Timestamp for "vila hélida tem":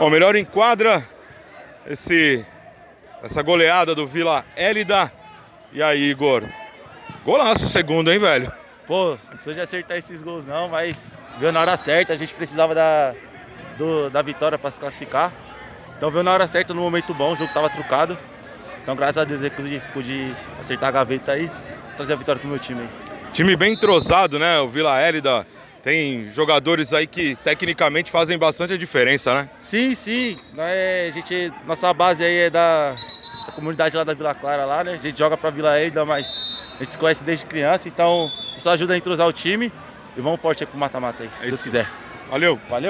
24.68-26.30